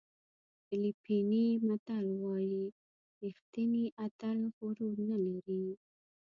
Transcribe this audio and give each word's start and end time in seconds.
فلپیني 0.65 1.45
متل 1.67 2.05
وایي 2.23 2.63
ریښتینی 3.23 3.85
اتل 4.05 4.39
غرور 4.57 4.97
نه 5.09 5.17
لري. 5.25 5.65